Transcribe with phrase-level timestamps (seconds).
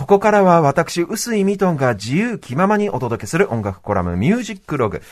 [0.00, 5.02] ここからは私、臼井ミトンが自由気ままにお届けする音楽コラムミュージックログ。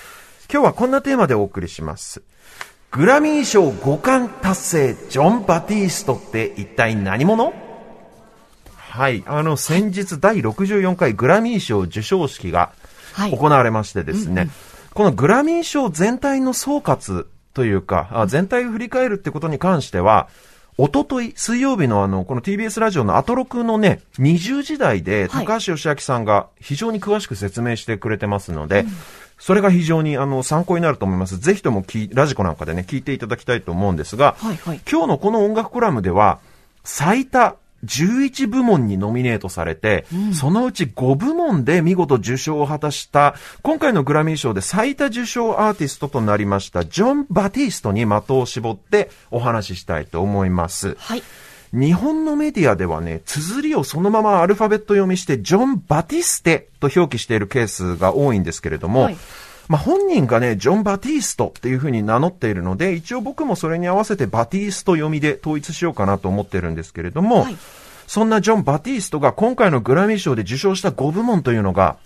[0.50, 2.22] 今日はこんなテーマでお送りします。
[2.90, 7.52] グラミー賞5冠達成、ジョン・バティーストって一体何者？
[8.78, 9.22] はい。
[9.26, 12.72] あの、先日第64回グラミー賞授賞式が
[13.12, 14.48] はい行われましてですね、
[14.94, 20.30] このグラミー賞全体の総括というか、あ全体を振り返るってことに関しては、
[20.80, 25.44] おととい、水曜日のあの、この TBS ラジオのアトロクのね、20時台で、はい。
[25.44, 28.84] 高橋義明さんが非常に詳しく説明してくれてますので、
[29.40, 31.36] それが非常にあの、参考になると思います。
[31.36, 34.80] ぜひともきラジコなんかでね、聞いていただきたいと思うんですが、はいはい。
[34.88, 36.38] 今日のこの音楽コラムでは、
[36.84, 50.96] 最多11部門にノミネートされて、そのうち5部門で見事受賞を果たした、今回のグラミー賞で最多受賞アーティストとなりました、ジョン・バティストに的を絞ってお話ししたいと思います。
[50.98, 51.22] はい。
[51.72, 59.16] 日本のメディアではね、綴りをそのままアルファベット読みして、ジョン・バティステと表記しているケースが多いんですけれども、はい
[59.68, 67.56] まあ、本人がね、ジョン・バティストっていうふうに名乗っているので、一応僕もそれに合わせてバティスト読みで統一しようかなと思ってるんですけれども、はい
[68.08, 71.98] そんなジョン・バティストが今回のグラミー賞で受賞した5部門というのが、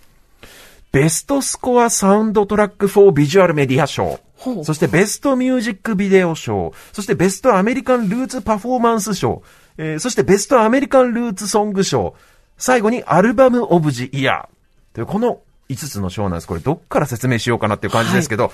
[0.91, 4.19] Best Score Soundtrack for Visual Media 賞。
[4.63, 6.73] そして Best Music Video 賞。
[6.91, 9.43] そして Best American Roots Performance 賞。
[9.77, 12.15] えーそしてベストアメリカンルーツソング賞。
[12.57, 14.95] 最後にアルバムオブジイヤー。
[14.95, 15.39] というこの
[15.69, 16.47] 5つの賞なんです。
[16.47, 18.51] これどっから説明しようかなっていう感じですけど、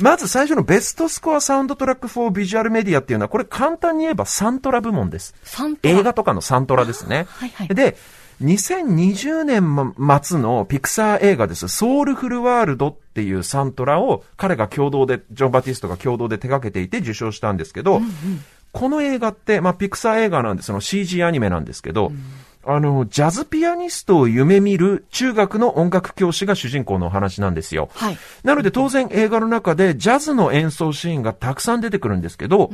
[0.00, 5.34] まず最初のベストスコアサウンドトラックフォービジュアルメディアっていうのは、これ簡単に言えばサントラ部門です。
[5.42, 7.26] サントラ映画とかのサントラですね。
[7.28, 7.96] はいはいで、
[8.42, 11.68] 2020年末のピクサー映画です。
[11.68, 18.00] ソウルフルワールドっていうサントラを彼が共同で、ジョン・バティストが共同で手掛けていて受賞したんですけど、
[18.72, 22.10] この映画って、まあ、ピクサー映画なんで、その CG アニメなんですけど、
[22.64, 27.88] あの、ジャズピアニストを夢見る中学の音楽教師が主人公のお話なんですよ。
[27.94, 32.70] はいなので当然映画の中でジャズの演奏シーンがたくさん出てくるんですけど、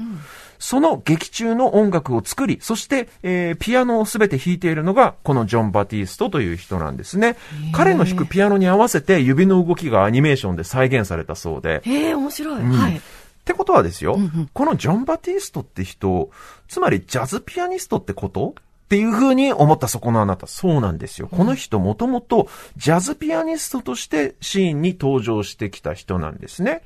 [0.58, 7.36] その劇中の音楽を作り、そして、えーピアノをすべて弾いているのがこのジョン・バティストという人なんですね。
[7.72, 11.80] 彼の弾くピアノに合わせて指の動きがアニメーションで再現されたそうで。
[11.84, 12.62] へえ、面白い。
[12.62, 12.96] はい。
[12.96, 13.00] っ
[13.44, 14.18] てことはですよ、
[14.52, 16.30] このジョン・バティストって人、
[16.68, 18.54] つまりジャズピアニストってこと？
[18.88, 20.46] っていう風に思ったそこのあなた。
[20.46, 21.28] そうなんですよ。
[21.28, 26.82] この人もともとジャズピアニストとしてシーンに登場してきた人なんですね。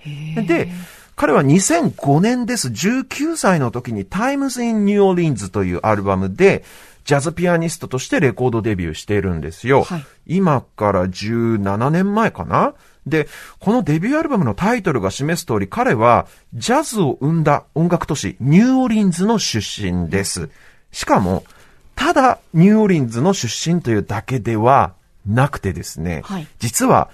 [0.48, 0.68] で、
[1.14, 2.66] 彼は2005年です。
[2.66, 6.64] 19歳の時に Times in New Orleans というアルバムで、
[7.04, 9.84] ジャズピアニストとしてレコードデビューしているんですよ。
[9.84, 12.74] はい今から17年前かな
[13.06, 20.48] で、このデビューアルバムのタイトルが示す通り、彼はジャズを生んだ音楽都市、ニューオリンズの出身です。
[20.92, 21.44] しかも、
[21.94, 24.94] ただニューオリンズの出身というだけでは
[25.26, 26.46] なくてですね、はい。
[26.58, 27.10] 実は、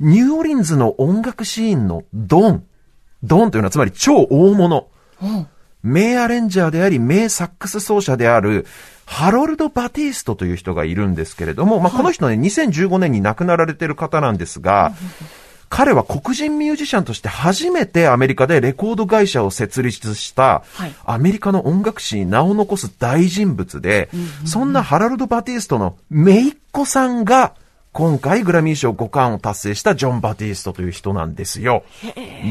[0.00, 2.64] ニューオリンズの音楽シーンのドン、
[3.22, 4.88] ドンというのはつまり超大物、
[5.22, 5.26] う。
[5.26, 5.46] ん
[5.82, 8.66] 名アレンジャーであり、名サックス奏者である、
[9.04, 14.92] ハロルド・バティストという人がいるんですけれども、まあ、この人ね、2015年に亡くなられている方なんですが、
[15.72, 24.10] 彼は黒人ミュージシャンとして初めてアメリカでレコード会社を設立したはい、アメリカの音楽史に名を残す大人物で、
[24.44, 27.54] そんなハロルド・バティストの姪っ子さんが、
[27.92, 31.84] 今回グラミー賞5冠を達成したジョン・バティストという人なんですよ。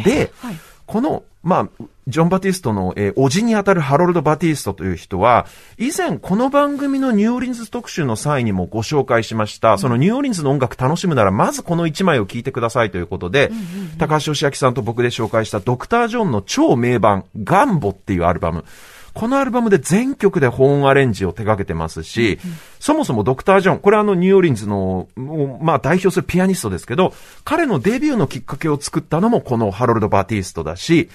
[0.03, 0.55] で、はい。
[0.87, 5.47] この、まあ、ジョン・バティストの、えー、おじにあたるハロルド・バティストという人は、
[5.77, 13.51] 以前この番組のニューオーリンズ特集の際にもご紹介しました、そのニューオーリンズの音楽楽しむなら、まずこの1枚を聴いてくださいということで、
[13.97, 18.63] 高橋芳朗さんと僕で紹介したドクター・ジョンの超名盤、ガンボっていうアルバム。
[19.13, 22.39] このアルバムで全曲でホーンアレンジを手掛けてますし、
[22.81, 25.07] そもそもドクター・ジョン、これあのニューオーリンズの、
[25.61, 27.13] まあ代表するピアニストですけど、
[27.45, 31.07] 彼のデビューのきっかけを作ったのもこのハロルド・バティストだし、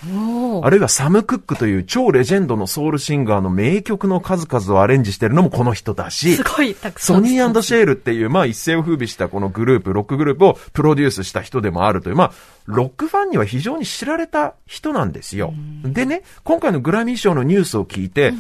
[0.63, 7.17] あるいはサム・クックという超レジェンドのソウルシンガーの名曲の数々をアレンジしてるのもこの人だし、すごいたくさん。
[7.17, 12.33] ソニーシェールっていう、まあ一世を風靡したこのグループ、ロックグループをプロデュースした人でもあるという、まあ、
[12.67, 15.55] ロックファンには非常に知られた人なんですよ。
[15.85, 18.33] でね、今回のグラミー賞のニュースを聞いて、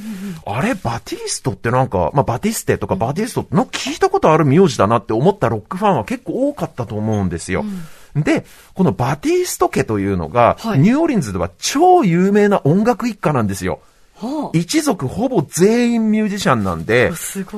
[0.45, 7.65] あれ、バティストってなんか、まあバティステとかバティストってなんか聞いたことある名字だなって思ったロックファンは結構多かったと思うんですよ。
[8.17, 8.45] で、
[8.75, 13.81] このバティスト家というのが、はいニューオーリンズでは超有名な音楽一家なんですよ。
[14.17, 17.13] はあ一族ほぼ全員ミュージシャンなんで、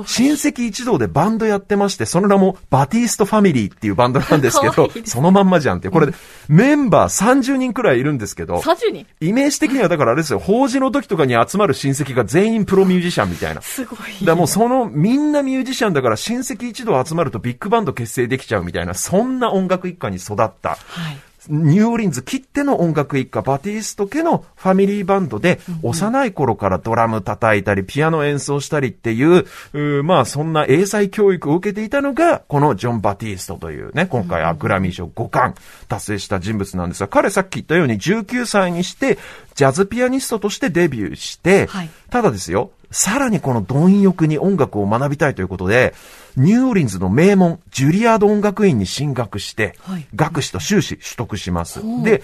[0.06, 5.88] 親戚一同でバンドやってまして、その名もバティストファミリーっていうバンドなんですけど そのまんまじゃんって。
[5.88, 6.12] これ、
[6.48, 13.62] メンバー30人くらいいるんですけど、30人イメージ的にはだからあれですよ、法事の時とかに集まる親戚が全員プロミュージシャンみたいな。
[13.62, 14.24] すごい。
[14.24, 20.70] だもうそのみんなミュージシャンだから親戚一同集まるとビッグバンド結成できちゃうみたいな、そんな音楽一家に育った。
[20.70, 20.76] は
[21.10, 21.18] い。
[21.48, 35.58] ニューオーリンズきっての音楽一家、バティスト家のファミリーバンドで、幼い頃からドラム叩いたり、ピアノ演奏したりっていう、うーまあそんな英才教育を受けていたのが、このジョン・バティストというね、今回はグラミー賞5冠
[35.88, 39.18] 達成した人物なんですが、彼さっき言ったように19歳にして、
[39.54, 41.90] ジャズピアニストとしてデビューして、はい。
[42.10, 45.94] ただですよ、さらにこの貪欲に音楽を学びたいということで、
[46.36, 50.06] ニューオーリンズの名門、ジュリアード音楽院に進学して、はい。
[50.14, 51.80] 学士と修士取得します。
[52.02, 52.22] で、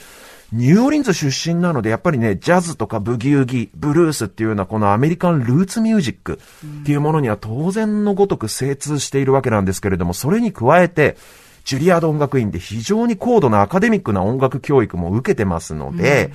[0.52, 6.40] ニューオーリンズ出身なので、やっぱりね、ジャズとかブギウギ、ブルースっていうようなこのアメリカンルーツミュージック
[6.82, 11.16] っていうものには当然のごとく精通しているわけなんですけれども、それに加えて、
[11.64, 16.30] ジュリアード音楽院で非常に高度なアカデミックな音楽教育も受けてますので、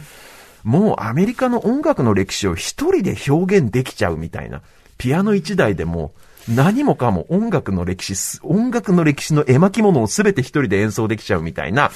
[0.63, 4.61] もうアメリカの音楽の歴史を一人で表現できちゃうみたいな。
[4.97, 6.13] ピアノ一台でも
[6.47, 11.91] 何もかも音楽の歴史、音楽の歴史の絵巻物を全て一人で演奏できちゃうみたいな、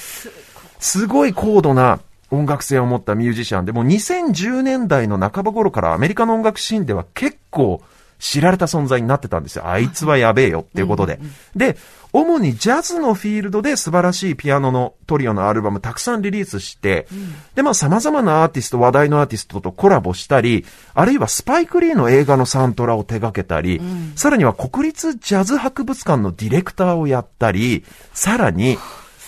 [0.78, 2.00] すごい高度な
[2.30, 7.82] 音楽性を持ったミュージシャンで、もう2010年代の半ば頃からアメリカの音楽シーンでは結構
[8.24, 9.68] 知られた存在になってたんですよ。
[9.68, 11.20] あいつはやべえよっていうことで。
[11.54, 11.76] で、
[12.10, 17.06] 主にジャズのフィールドで素晴らしいピアノのトリオのアルバムたくさんリリースして、
[17.54, 23.82] で、まあ様々なアーティスト、話題のアーティストとコラボしたり、あるいはスパイクリーの映画のサントラを手掛けたり、
[24.16, 27.84] さらには国立ジャズ博物館のディレクターをやったり、
[28.14, 28.78] さらに、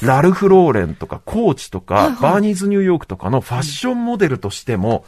[0.01, 5.05] ラルフ・ローレンとかコーチとか、バーニーズ・ニューヨークとかのファッションモデルとしても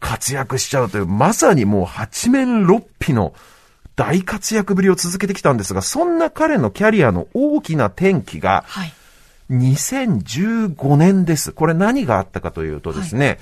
[0.00, 3.34] 活躍しちゃうという、まさにもう八面六臂の
[3.96, 8.92] 大活躍ぶりを続けてきたんですが、そんな彼のキャリアの大きな転機が、はい。
[9.50, 11.52] 2015年です。
[11.52, 13.38] これ何があったかというとですね、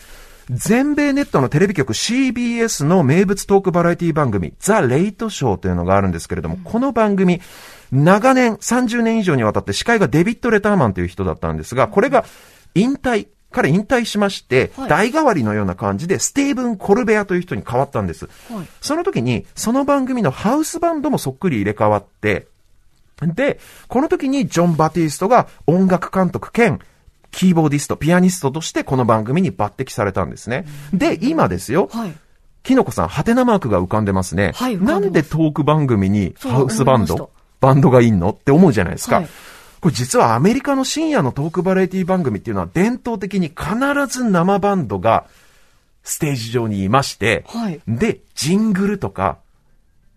[0.48, 7.40] 全米ネットのテレビ局 CBS の名物トークバラエティ番組、ザ・レイトショーというのがあるんですけれども、この番組、
[7.90, 12.24] 長年、30年以上にわたって司会がデビッド・レターマンという人だったんですが、これが
[12.76, 13.26] 引退、
[13.56, 18.26] 彼引退しまして、はい代替わりのような感じで、スティーブン・コルベアという人に変わったんです。
[18.52, 22.48] はいその時に、その番組のハウスバンドもそっくり入れ替わって、
[23.22, 23.58] で、
[23.88, 26.80] この時にジョン・バティストが音楽監督兼
[27.30, 30.66] キーボーディスト、ピアニストとしてこの番組に抜擢されたんですね。
[30.92, 31.88] で、今ですよ。
[31.90, 32.12] はい。
[32.62, 34.52] きのこさん、ハテナマークが浮かんでますね。
[34.54, 37.30] はいなんんでトーク番組にハウスバンド、
[37.60, 39.16] バンドがいんのって思うじゃないですか。
[39.16, 39.28] はい
[39.86, 43.76] これ実はアメリカの深夜のトークバラエティ番組っていうのは伝統的に必
[44.08, 45.26] ず生バンドが
[46.02, 49.38] ステージ上にいまして、はいで、ジングルとか、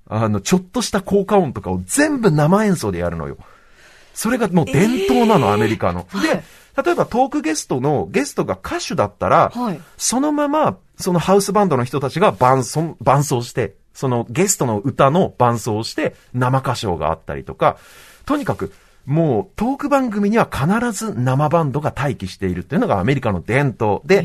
[0.07, 3.37] あの、ちょっとした効果音とかを全部生演奏でやるのよ。
[4.15, 6.07] それがもう伝統なの、アメリカの。
[6.19, 6.43] で、
[6.83, 17.77] 例えばトークゲストの、ゲストが歌手だったら、はいそのまま、そのハウスバンドの人たちが伴奏伴奏して、そのゲストの歌の伴奏をして、生歌唱があったりとか、
[18.25, 18.73] とにかく、
[19.09, 24.23] もうトーク番組には必ず生バンドが待機しているっていうのがアメリカの伝統で、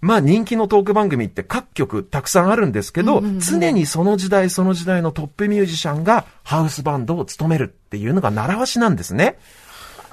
[0.00, 9.36] まあ人気のトーク番組って各局たくさんあるんですけど、常にその時代その時代のトップミュージシャンがハウスバンドを務めるっていうのが習わしなんですね。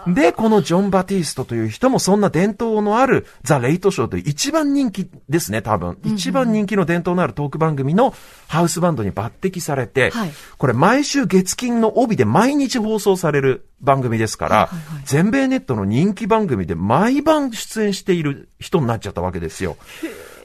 [0.07, 5.97] で、このジョン・バティストという人もそんな伝統のあるザ・レイトショーという一番人気ですね、多分。
[6.03, 8.13] 一番人気の伝統のあるトーク番組の
[8.47, 14.69] ハウスバンドに抜擢されて、はいこれ毎週月金の帯で毎日放送される番組ですから、
[15.05, 19.77] 全米ネットの人気番組で毎晩出演している人になっちゃったわけですよ。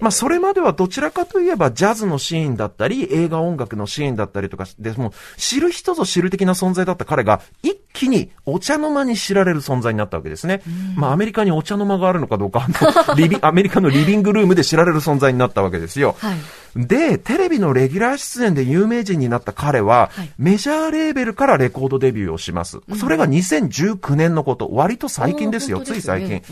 [0.01, 10.63] まあ、それまではどちらかといえば、ジャズのシーンだったり、映画音楽のシーンだったりとかで、もう、知る人ぞ知る的な存在だった彼が、一気にお茶の間に知られる存在になったわけですね。
[10.97, 12.67] まあ、アメリカにお茶の間があるのかどうか、
[13.17, 16.17] リビアメリカのリビングルームで知られる存在になったわけですよ。
[16.19, 16.37] はい
[16.75, 22.81] で、テレビのレギュラー出演で有名人になった彼は、はいメジャーレーベルからレコードデビューをします。
[22.99, 24.69] それが2019年のこと。
[24.73, 25.85] 割と最近ですよ。
[25.85, 26.43] すねつい最近、うん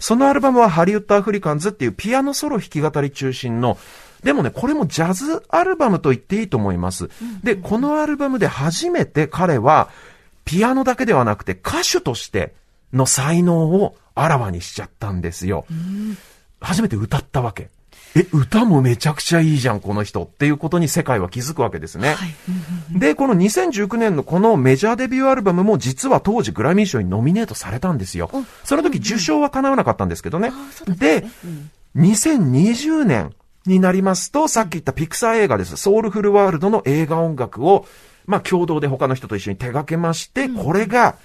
[0.00, 3.76] そのアルバムはハリウッドアフリカンズっていうピアノソロ弾き語り中心の、
[4.22, 7.10] でもね、これもジャズアルバムと言っていいと思います。
[7.42, 9.90] で、このアルバムで初めて彼は、
[10.46, 12.54] ピアノだけではなくて歌手として
[12.94, 15.66] の才能をあらわにしちゃったんですよ。
[16.60, 17.68] 初めて歌ったわけ。
[18.16, 22.14] え、歌もめちゃくちゃいいじゃん、この人っていうことに世界は気づくわけですね。
[22.14, 22.34] はい
[22.98, 28.30] で、この2019年のこのメジャーデビューアルバムも実は当時グラミー賞にノミネートされたんですよ。
[28.64, 30.50] その時受賞は叶わなかったんですけどね。
[30.86, 31.26] で、
[31.96, 33.34] 2020年
[33.66, 35.76] になりますと、さっき言ったピクサー映画です。
[35.76, 37.86] ソウルフルワールドの映画音楽を、
[38.26, 41.16] まあ共同で他の人と一緒に手掛けまして、これが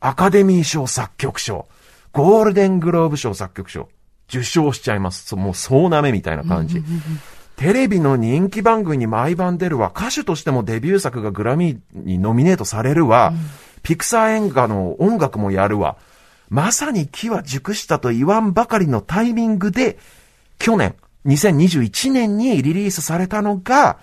[0.00, 1.66] アカデミー賞作曲賞、
[2.12, 3.88] ゴールデングローブ賞作曲賞、
[4.28, 5.26] 受賞しちゃいます。
[5.26, 6.82] そうもう総なめみたいな感じ。
[7.56, 13.32] テレビの人気番組に毎晩出るわ、歌手としてもデビュー作がグラミーにノミネートされるわ、
[13.82, 15.96] ピクサー映画の音楽もやるわ、
[16.50, 19.98] まさに木は熟したと言わんばかりのタイミングで、
[20.58, 20.94] 去年、
[21.26, 23.98] 2021年にリリースされたのが、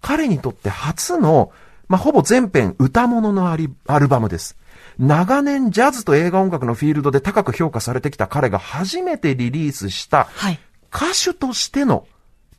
[0.00, 1.52] 彼にとって初の、
[1.88, 4.56] まあ、ほぼ全編歌物のアリアルバムです。
[4.98, 10.58] 長年ジャズと映画音楽のフィールドで高く評価されてきた彼が初めてリリースしたはい。
[10.92, 12.06] 歌手としての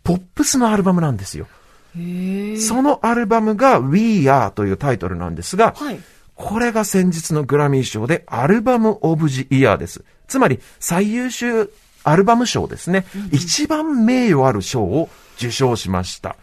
[0.04, 1.48] ポップスのアルバムなんですよ。
[2.60, 6.00] そのアルバムが We Are というタイトルなんですが、はい
[6.40, 10.06] これが先日のグラミー賞でアルバムオブジイヤーです。
[10.26, 11.70] つまり最優秀
[12.06, 13.06] アルバム賞ですね。
[13.34, 16.38] 一番名誉ある賞を受賞しました。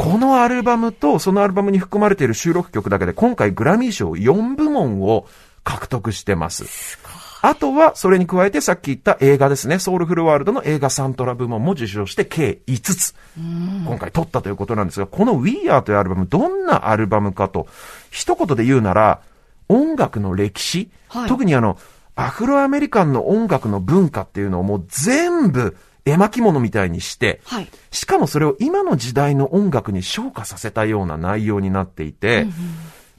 [0.00, 5.26] このアルバムとそのアルバムに含まれている収録曲だけで今回グラミー賞4部門を
[5.62, 6.98] 獲得してます。
[7.42, 9.78] あとは、それに加えてさっき言った映画ですね。
[9.78, 13.14] ソウルフルワールドの映画サントラ部門も受賞して計5つ。
[13.36, 17.66] 今回取ったということなんですが、この We Are というアルバム、どんなアルバムかと、
[18.10, 19.20] 一言で言うなら、
[19.68, 21.78] 音楽の歴史、はい特にあの、
[22.16, 27.68] アフロアメリカンの音楽の文化っていうのをもう全部絵巻物みたいにして、はい。
[27.90, 32.46] しかもそれを今の時代の音楽に昇華させたような内容になっていて、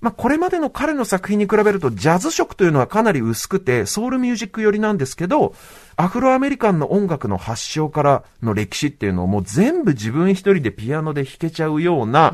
[0.02, 5.54] まあ、これまでの彼の作品に比べると、ジャズ色というのはかなり薄くて、ソウルミュージック寄りなんですけど、
[5.96, 12.34] アフロアメリカンの音楽の発祥からの歴史っていうのをもう全部自分一人でピアノで弾けちゃうような、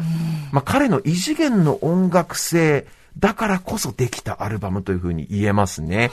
[0.54, 2.88] まあ、彼の異次元の音楽性
[3.20, 6.12] だからこそできたアルバムというふうに言えますね。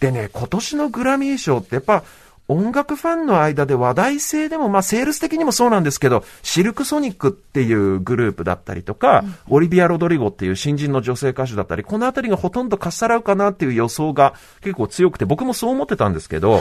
[0.00, 2.02] でね、今年のグラミー賞ってやっぱ、
[2.46, 16.60] 音楽ファンの間で話題性でも、まあ、セールス的にもそうなんですけど、シルクソニックっていうグループだったりとか、オリビア・ロドリゴっていう新人の女性歌手だったり、このあたりがほとんどかっさらうかなっていう予想が結構強くて、僕もそう思ってたんですけど、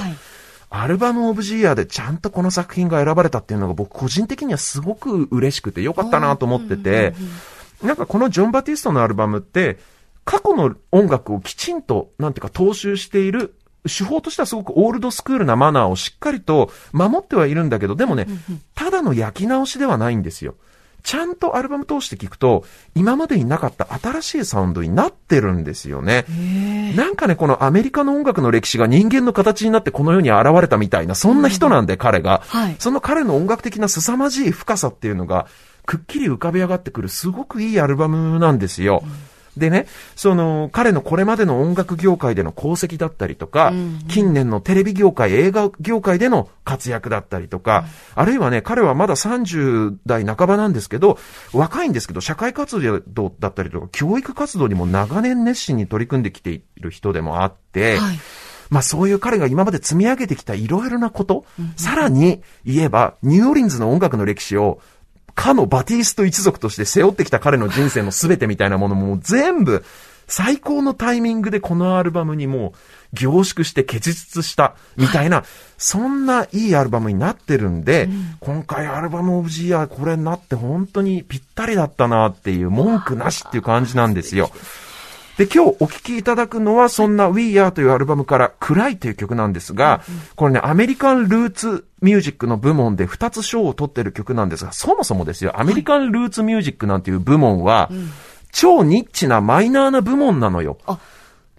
[0.69, 7.13] アルバムオブジーでちゃんとこの作品が選ばれたっていうのが僕個人的にはすごく嬉しくてよかったなと思ってて、
[7.83, 9.77] なんかこのジョン・バティストのアルバムって、
[10.25, 13.53] 過去の音楽をきちんと、なんていうか踏襲している、
[13.85, 18.27] 手法としてはすごくオールドスクールなマナーをしっかりと守ってはいるんだけど、でもね、
[18.75, 20.55] ただの焼き直しではないんですよ。
[21.03, 22.63] ちゃんとアルバム通して聞くと、
[22.95, 26.25] 今までになかった新しいサウンドになってるんですよね。
[26.95, 32.41] なんかね、このアメリカの音楽の歴史が人間の形になってこの世に現れたみたいな、そんな人なんで、彼が。
[32.47, 35.47] はいその彼の音楽的な凄まじい深さっていうのが、
[35.85, 39.03] くっきり浮かび上がってくる、すごくいいアルバムなんですよ。
[39.57, 43.71] でね、その、彼のこれまでの音楽業界での功績だったりとか、
[44.07, 51.19] 近年のテレビ業界、映画業界での活躍だったりとか、あるいはね、彼はまだ30代半ばなんですけど、
[51.53, 58.19] 若いんですけど、社会活動だったりとか、教育活動にも長年熱心に取り組んできている人でもあって、はい。
[58.69, 61.45] まあそういう彼が今まで積み上げてきたいろいろなこと、
[61.75, 64.79] さらに言えば、ニューオーリンズの音楽の歴史を、
[65.35, 69.83] かのバティスト一族として背負ってきた彼の人生の全てみたいなものも全部、
[70.27, 72.73] 最高のタイミングでこのアルバムにもう
[73.13, 75.43] 凝縮して結実したみたいな、
[75.77, 78.09] そんないいアルバムになってるんで、
[78.39, 84.49] 今回アルバムオブジイヤーこれになって本当にぴったりだったなっていう文句なしっていう感じなんですよ。
[85.37, 90.01] で、今日お聴きいただくのは、そんな We Are というアルバムから、暗いという曲なんですが、
[90.35, 97.89] これね、アメリカンルーツミュージックの部門で2つ賞を取ってる曲なんですが、そもそもですよ、アメリカンルーツミュージックなんていう部門は、
[98.51, 100.77] 超ニッチなマイナーな部門なのよ。
[100.85, 100.99] あ、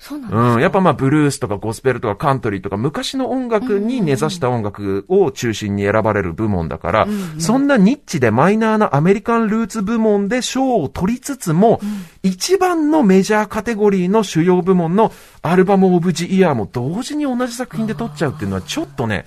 [0.06, 0.54] そうなんですか？
[0.54, 7.08] うん、やっぱまあブルースとかゴスペルとかカントリーとか昔の音楽に根ざした音楽を中心に選ばれる部門だから、
[7.38, 11.80] そんなニッチでマイナーなアメリカンルーツ部門で賞を取りつつも、
[12.22, 19.24] 一番のメジャーカテゴリーの主要部門のアルバムオブジイヤーも同時に同じ作品で取っちゃうっていうのはちょっとね、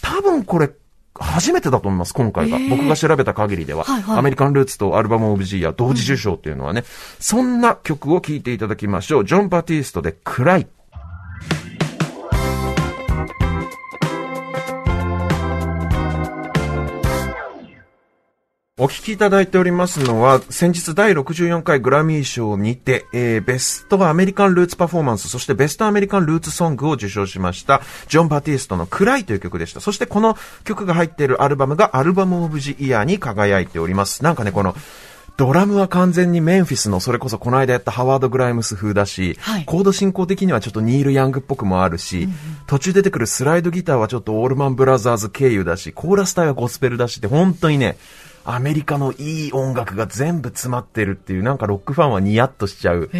[0.00, 0.70] 多分これ、
[1.18, 2.58] 初めてだと思います、今回が。
[2.68, 4.18] 僕が調べた限りでは、はいはい。
[4.18, 6.84] アメリカンルーツとアルバムオブジーや同時受賞っていうのはね、
[7.20, 9.24] そんな曲を聴いていただきましょう。
[9.24, 10.58] ジョン・バティストでクラ
[18.84, 29.80] お聴きいただいておりますのは、先日第64回グラミー賞にて、えー、ベストアメリカンルーツパフォーマンス、そしてベストアメリカンルーツソングを受賞しました、ジョン・バティストのクライという曲でした。
[29.80, 34.22] そしてこの曲が入っているアルバムがアルバムオブジイヤーに輝いております。
[34.22, 34.76] なんかね、この、
[35.38, 42.28] ドラムは完全にメンフィスの、それこそこの間やったハワード・グライムス風だし、はいコード進行的にはちょっとニール・ヤングっぽくもあるし、
[42.66, 47.96] 途中出てくるスライドギターはちょっとオールマン・ブラザーズ経由だし、コーラス隊はゴスペルだしって、本当にね、
[48.44, 53.10] アメリカのいい音楽が全部詰まってるっていう、なんかロックファンはニヤッとしちゃう、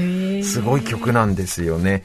[0.43, 2.05] すごい曲なんですよね。